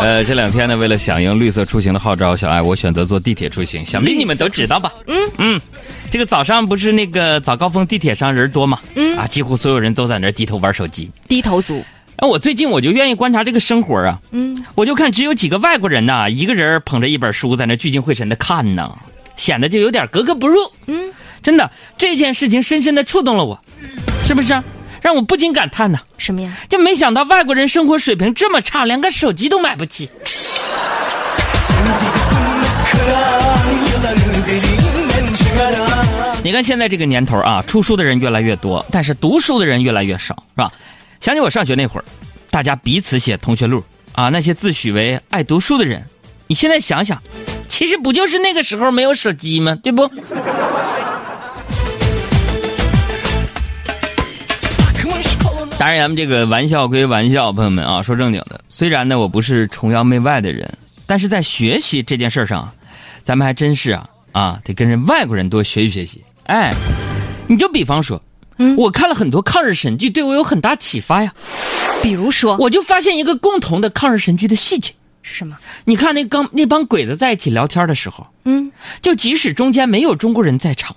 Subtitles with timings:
[0.00, 3.84] 呃，这两天呢，为了响应绿色出行的号召，小爱我选择坐地铁出行。
[3.84, 4.92] 想必你们都知道吧？
[5.06, 5.60] 嗯嗯，
[6.10, 8.80] 这个早上不是那个早高峰地铁上人多吗？
[8.94, 11.10] 嗯啊，几乎所有人都在那儿低头玩手机。
[11.28, 11.84] 低头族。
[12.16, 14.18] 哎，我最近我就愿意观察这个生活啊。
[14.30, 18.90] 嗯，我就看只有几个外国人呐，一个人捧着一本书在那聚精会神的看呢，
[19.36, 20.60] 显得就有点格格不入。
[20.86, 21.12] 嗯，
[21.42, 23.62] 真的，这件事情深深的触动了我，
[24.26, 24.60] 是不是？
[25.02, 25.98] 让我不禁感叹呢。
[26.16, 26.52] 什么呀？
[26.68, 30.10] 就没想到外国人生活水平这么差，连个手机都买不起。
[36.42, 40.72] 你看现在这个年头啊，出书的人越来越多，但是读书的人越来越少，是吧？
[41.20, 42.04] 想起我上学那会儿，
[42.50, 46.04] 大家彼此写同学录啊，那些自诩为爱读书的人，
[46.46, 47.20] 你现在想想，
[47.68, 49.76] 其实不就是那个时候没有手机吗？
[49.82, 50.08] 对不？
[55.78, 58.60] 当然，咱们这个玩笑归玩笑，朋友们啊，说正经的。
[58.68, 60.68] 虽然呢，我不是崇洋媚外的人，
[61.06, 62.68] 但是在学习这件事上，
[63.22, 66.24] 咱们还真是啊啊，得跟人外国人多学习学习。
[66.46, 66.72] 哎，
[67.46, 68.20] 你就比方说。
[68.76, 71.32] 我看了很多抗日神剧，对我有很大启发呀。
[72.02, 74.92] 比如说，我就发现一个共同的抗日神剧的细节
[75.22, 75.56] 是什么？
[75.84, 80.96] 你看那刚那帮鬼子在一起聊天的时候，嗯，就即使中间没有中国人在场，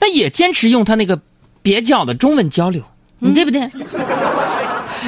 [0.00, 1.20] 那也坚持用他那个
[1.62, 2.82] 蹩脚的中文交流，
[3.20, 3.68] 你对不对？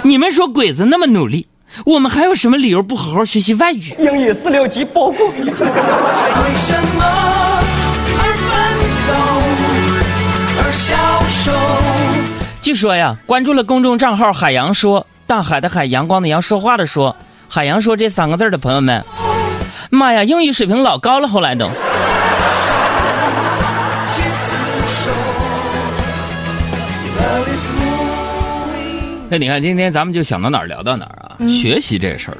[0.02, 1.46] 你们说鬼子那么努力，
[1.84, 3.94] 我们还有什么理由不好好学习外语？
[3.98, 5.26] 英语四六级包过。
[5.28, 7.04] 为什么
[8.18, 8.50] 而奋
[9.06, 9.12] 斗
[10.62, 10.94] 而消
[11.28, 11.52] 瘦？
[12.60, 17.16] 据说呀，关注了公众账号“海洋说”，大海的海，阳光的阳，说话的说，
[17.48, 19.04] 海洋说这三个字的朋友们，
[19.90, 21.70] 妈呀，英语水平老高了，后来都。
[29.32, 31.38] 那你看，今天咱们就想到哪儿聊到哪儿啊？
[31.46, 32.38] 学习这事儿，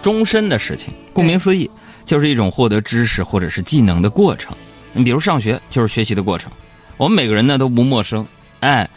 [0.00, 1.70] 终身的事情，顾名思义，
[2.06, 4.56] 就是一种获得知识或者是技能的过程。
[4.94, 6.50] 你比如上学，就是学习的过程。
[6.96, 8.26] 我们每个人呢都不陌生，
[8.60, 8.88] 哎，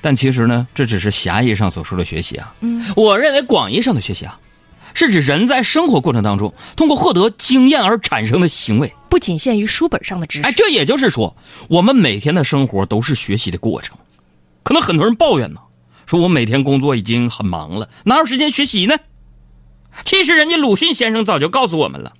[0.00, 2.54] 但其实呢，这只是狭义上所说的学习啊。
[2.60, 4.38] 嗯，我认为广义上的学习啊，
[4.94, 10.46] 是指人在生活过程当中通过获得经验而产生的行为，不仅限于书本上的知识。
[10.46, 11.36] 哎，这也就是说，
[11.68, 13.98] 我们每天的生活都是学习的过程。
[14.62, 15.60] 可能很多人抱怨呢，
[16.06, 18.96] 说我每天工作已经很忙了，哪有时间学习呢？
[20.04, 22.12] 其实人家鲁迅先生早就告诉我们了，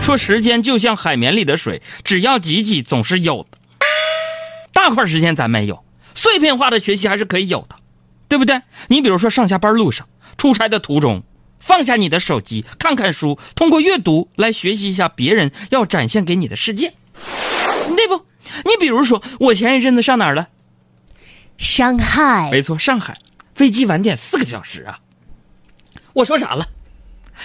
[0.00, 3.58] 说时间就像海绵里的水，只要挤挤，总是有的。
[4.72, 7.76] 大块时间咱没有，碎片化的学习还是可以有的，
[8.28, 8.62] 对不对？
[8.88, 11.22] 你比如说上下班路上、出差的途中，
[11.58, 16.94] 放下你的手机，看看书，通过阅读来学习一下别人要展现给你的世界，
[17.96, 18.24] 对不？
[18.64, 20.48] 你比如说，我前一阵子上哪儿了？
[21.58, 22.50] 上海。
[22.50, 23.18] 没错，上海，
[23.54, 24.98] 飞机晚点四个小时啊！
[26.12, 26.68] 我说啥了？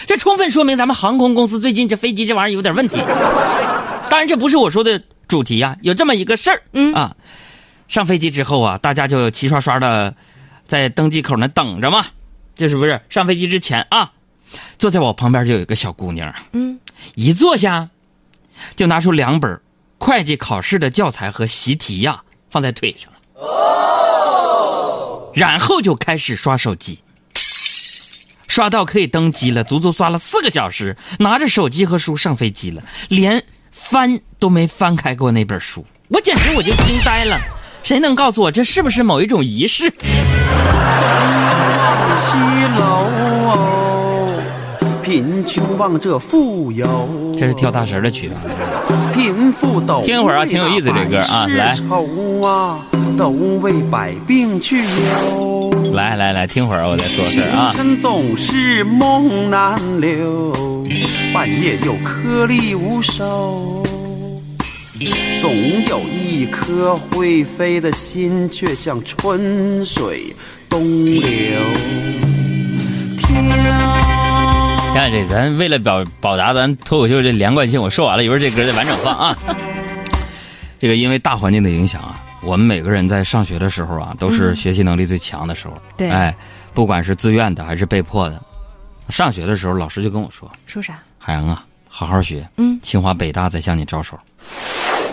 [0.06, 2.98] 这充分说明咱们航空公司最近这飞机这玩意儿有点问题。
[4.10, 5.02] 当然，这不是我说的。
[5.28, 7.16] 主题呀，有这么一个事儿，嗯啊，
[7.88, 10.14] 上飞机之后啊，大家就齐刷刷的
[10.66, 12.06] 在登机口那等着嘛，
[12.54, 13.00] 这是不是？
[13.10, 14.12] 上飞机之前啊，
[14.78, 16.78] 坐在我旁边就有一个小姑娘，嗯，
[17.16, 17.88] 一坐下
[18.76, 19.62] 就拿出两本
[19.98, 23.16] 会计考试的教材和习题呀，放在腿上哦，
[25.34, 27.00] 然后就开始刷手机，
[28.48, 33.44] 刷到可以登机了，足足刷了四个小时，拿着手机和书上飞机了，连。
[33.74, 37.40] 翻都没翻开过那本书，我简直我就惊呆了。
[37.82, 39.90] 谁能告诉我这是不是某一种仪式？
[42.18, 42.38] 西
[42.78, 44.30] 楼，
[45.02, 47.34] 贫穷望着富有。
[47.38, 48.36] 这是跳大神的曲子。
[49.14, 51.76] 贫富斗，听一会儿啊，挺有意思这歌啊，来。
[53.18, 53.30] 都
[53.62, 55.70] 为百病去忧。
[55.94, 57.70] 来来来，听会儿我再说事啊。
[57.72, 60.52] 清晨总是梦难留，
[61.34, 63.84] 半夜又颗粒无收。
[65.42, 65.54] 总
[65.90, 70.34] 有一颗会飞的心，却像春水
[70.70, 71.22] 东流。
[74.94, 79.38] 现在这咱为了表表达咱脱口秀这连贯性，我说完了，一会儿这歌再完整放啊。
[80.78, 85.74] 这个因为大环境的影响啊，我们每个人在上学的时候啊，都是学习能力最强的时候。
[85.96, 86.36] 对，哎，
[86.74, 88.42] 不管是自愿的还是被迫的，
[89.08, 91.00] 上学的时候老师就跟我说：“说啥？
[91.18, 94.20] 海洋啊，好好学，嗯，清华北大在向你招手。”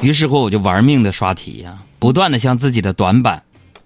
[0.03, 3.41] 于是乎，我就玩命的刷题呀，不断的向自己的短板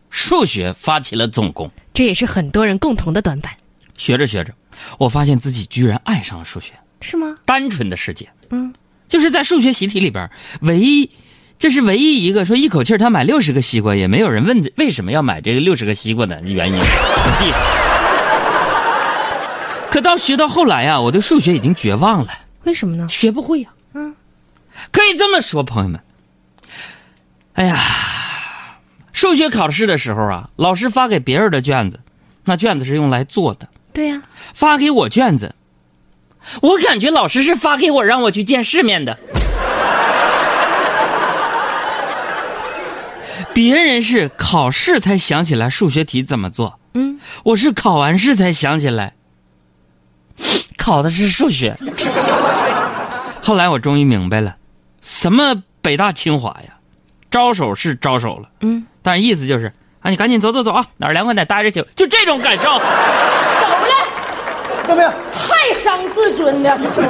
[0.08, 1.70] 数学发起了总攻。
[1.92, 3.52] 这也是很多人共同的短板。
[3.98, 4.54] 学着学着，
[4.98, 6.72] 我发现自己居然爱上了数学。
[7.00, 7.36] 是吗？
[7.44, 8.28] 单纯的世界。
[8.50, 8.72] 嗯，
[9.08, 10.30] 就是在数学习题里边，
[10.60, 11.10] 唯一，
[11.58, 16.78] 这是唯一一个说一口气他买六十个西瓜，也没有人问为什么要买这个六十个西瓜的原因。
[19.90, 23.08] 可到学到后来啊，我对数学已经绝望了，为什么呢？
[23.10, 24.14] 学不会呀、嗯，
[24.92, 26.00] 可以这么说，朋友们。
[27.54, 27.76] 哎呀，
[29.12, 32.00] 数学考试的时候啊，老师发给别人的卷子，
[32.44, 34.22] 那卷子是用来做的；对呀、
[34.54, 35.54] 发给我卷子，
[36.62, 39.18] 我感觉老师是发给我让我去见世面的。
[43.52, 49.12] 别人是考试才想起来数学题怎么做，嗯，我是考完试才想起来，
[50.78, 51.76] 考的是数学。
[53.44, 54.56] 后来我终于明白了，
[55.02, 56.76] 什么北大清华呀，
[57.30, 62.80] 招手是招手了，嗯，但是意思就是啊，你赶紧走走走啊，哪儿凉快哪儿待着去，就这种感受。
[64.96, 66.78] 太伤自尊了。
[66.78, 67.00] 四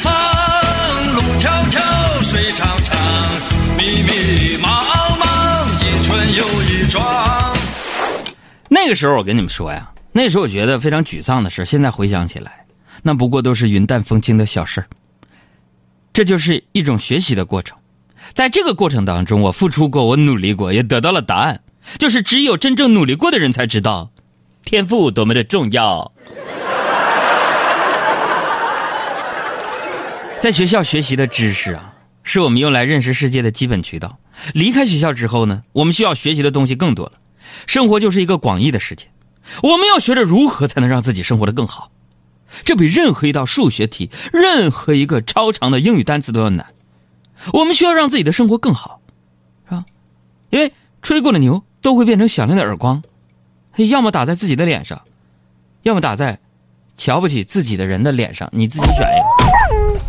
[0.00, 0.12] 方，
[1.14, 2.96] 路迢迢，水长长，
[3.76, 4.84] 密密茫
[5.18, 5.24] 茫，
[5.80, 7.56] 一春又一庄。
[8.68, 12.66] 那个时候我跟你们说呀，那时候我觉得非常沮丧的事，现在回想起来，
[13.02, 14.86] 那不过都是云淡风轻的小事儿
[16.12, 17.76] 这就是一种学习的过程，
[18.34, 21.60] 在这个过程当中，我付出过，我努力过，也得到了答案，
[21.98, 24.10] 就是只有真正努力过的人才知道，
[24.64, 26.12] 天赋多么的重要。
[30.40, 34.18] 在学校学习的知识啊，是我们用来认识世界的基本渠道。
[34.52, 37.12] 离开学校之后呢，我们需要学习的东西更多了。
[37.66, 39.06] 生活就是一个广义的世界，
[39.62, 41.90] 我们要学着如何才能让自己生活的更好。
[42.64, 46.66] 这比任何一道数学题、任何一个超长的英语单词都要难。
[47.52, 49.00] 我们需要让自己的生活更好，
[49.66, 49.84] 是吧？
[50.50, 50.72] 因为
[51.02, 53.02] 吹过的牛都会变成响亮的耳光，
[53.76, 55.00] 要么打在自己的脸上，
[55.82, 56.38] 要么打在
[56.96, 60.00] 瞧不起自己的人的脸上，你自己选一个。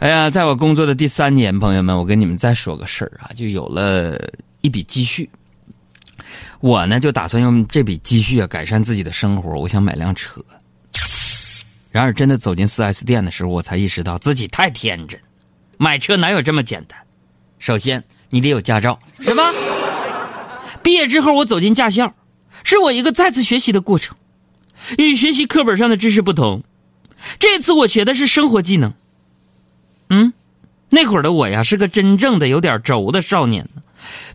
[0.00, 4.16] 哎呀，在我工作的第三年，朋友们，我跟你们再说个事儿啊，就有了
[4.60, 5.28] 一笔积蓄。
[6.60, 9.58] 我呢，就打算用这笔积蓄啊，改善自己的生活。
[9.58, 10.40] 我想买辆车。
[11.90, 15.18] 然而，真的走进 4S 店的时候，我才意识到自己太天真。
[15.78, 16.98] 买车哪有这么简单？
[17.58, 19.52] 首先，你得有驾照，是吧？
[20.82, 22.14] 毕业之后，我走进驾校，
[22.64, 24.16] 是我一个再次学习的过程。
[24.96, 26.62] 与学习课本上的知识不同，
[27.38, 28.94] 这次我学的是生活技能。
[30.08, 30.32] 嗯，
[30.90, 33.68] 那会儿的我呀，是个真正的有点轴的少年。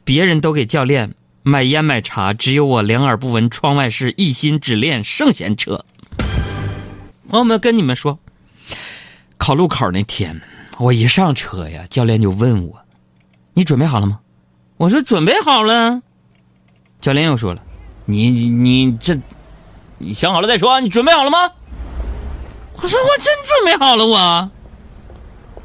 [0.03, 5.85] 别人都给教练买烟买茶，只有我两耳不闻窗外事，一心只练圣贤车。
[7.29, 8.19] 朋友们，跟你们说，
[9.37, 10.41] 考路口那天，
[10.77, 12.79] 我一上车呀，教练就问我
[13.55, 14.19] ：“你准备好了吗？”
[14.77, 16.01] 我说：“准备好了。”
[16.99, 17.63] 教练又说了
[18.05, 19.17] ：“你你你这，
[19.97, 21.51] 你想好了再说，你准备好了吗？”
[22.81, 24.51] 我说：“我真准备好了，我。”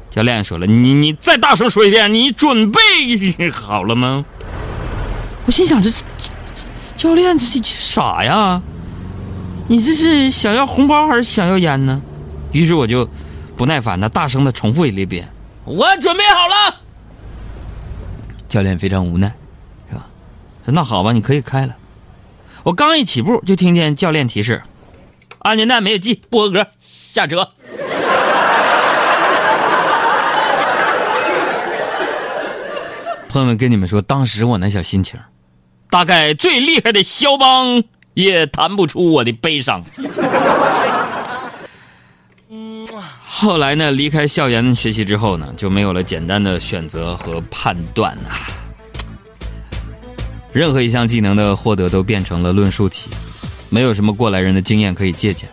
[0.09, 2.79] 教练说了：“你你再大声说一遍，你准备
[3.51, 4.25] 好了吗？”
[5.45, 6.03] 我心想：这这
[6.95, 8.61] 教练这这傻呀！
[9.67, 12.01] 你这是想要红包还是想要烟呢？
[12.51, 13.07] 于是我就
[13.55, 15.27] 不耐烦的大声的重复了一遍
[15.65, 16.81] ：“我准备好了。”
[18.49, 19.31] 教练非常无奈，
[19.89, 20.07] 是吧？
[20.65, 21.75] 说那好吧，你可以开了。
[22.63, 24.61] 我刚一起步，就听见教练提示
[25.39, 27.49] ：“安全带没有系，不合格，下车。”
[33.29, 35.19] 朋友们，跟你们说，当时我那小心情，
[35.89, 37.83] 大概最厉害的肖邦
[38.13, 39.83] 也弹不出我的悲伤。
[43.21, 48.31] 后来呢，离开校园学习之后呢，就没有了简单的选择和判断呐、
[50.51, 53.09] 任何一项技能的获得都变成了论述题，
[53.69, 55.47] 没有什么过来人的经验可以借鉴，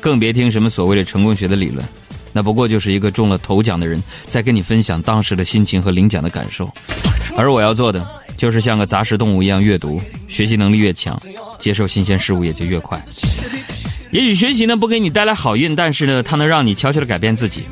[0.00, 1.84] 更别听什么所谓的成功学的理论。
[2.32, 6.72] 那不过就是一个中了头奖的人在跟你分享当时的心情和领奖的感受，
[7.36, 11.20] 而我要做的就是像个杂食动物一样阅读，学习能力越强，
[11.58, 13.02] 接受新鲜事物也就越快。
[14.12, 17.64] 也许学习呢不给你带来好运，但是呢，它能让你悄悄的改变自己。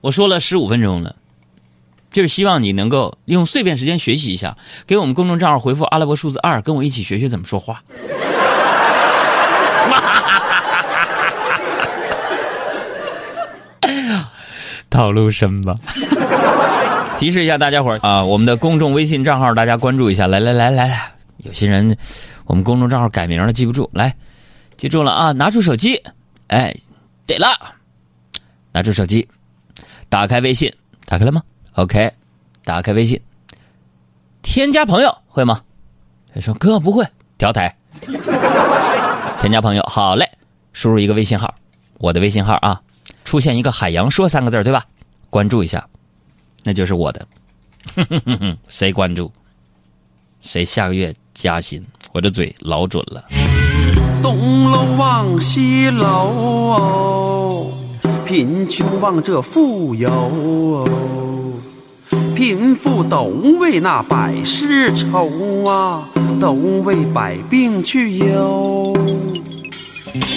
[0.00, 1.14] 我说了十五分钟了，
[2.14, 4.56] 就是希望你能够用碎片时间学习一下，
[4.86, 7.82] 给我们公众账号回复阿拉伯数字二，跟我一起学学怎么说话。
[14.88, 15.74] 套路深吧？
[17.18, 20.28] 提示一下大家伙儿啊，我们的公众微信账号大家关注一下。
[20.28, 21.96] 来来来来来，有些人
[22.44, 24.14] 我们公众账号改名了，记不住，来，
[24.76, 25.32] 记住了啊！
[25.32, 26.00] 拿出手机，
[26.46, 26.72] 哎，
[27.26, 27.48] 对了，
[28.72, 29.26] 拿出手机，
[30.08, 30.72] 打开微信，
[31.06, 31.42] 打开了吗
[31.74, 32.12] ？OK，
[32.64, 33.20] 打开微信，
[34.42, 35.60] 添加朋友会吗？
[36.34, 37.06] 他说哥不会，
[37.38, 37.74] 调台。
[39.40, 40.28] 添加朋友，好嘞，
[40.72, 41.54] 输入一个微信号，
[41.98, 42.80] 我的微信号啊，
[43.24, 44.84] 出现一个海洋说三个字对吧？
[45.30, 45.86] 关注一下，
[46.62, 47.26] 那就是我的。
[48.68, 49.30] 谁关注，
[50.40, 53.24] 谁下个月加薪，我这嘴老准了。
[54.22, 57.72] 东楼望西楼，哦
[58.24, 60.10] 贫穷望着富有。
[60.10, 61.33] 哦
[62.34, 63.24] 贫富都
[63.60, 66.08] 为那百事愁啊，
[66.40, 68.92] 都为百病去忧。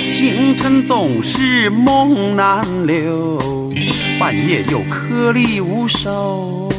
[0.07, 3.37] 清晨总是梦难留，
[4.19, 6.69] 半夜又颗粒无收。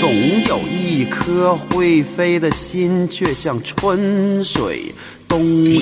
[0.00, 0.12] 总
[0.48, 4.94] 有一颗会飞的心，却像春水
[5.28, 5.80] 东流。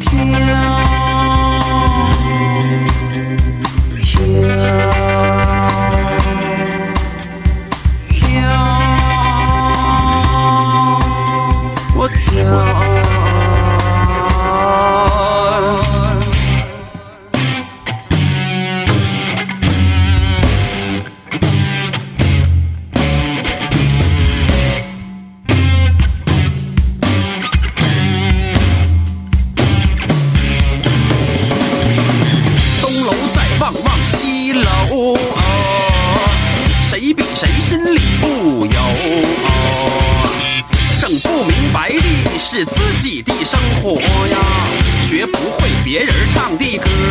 [0.00, 0.83] 天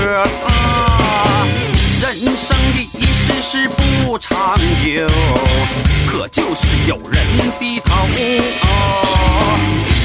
[0.05, 1.48] 啊，
[2.01, 5.07] 人生的一世是不长久，
[6.07, 7.24] 可就是有人
[7.60, 7.93] 低头，
[8.62, 9.60] 啊、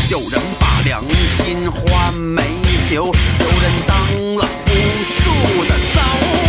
[0.08, 2.42] 有人把良心换美
[2.88, 3.96] 酒，有人当
[4.36, 5.30] 了无数
[5.64, 6.47] 的糟。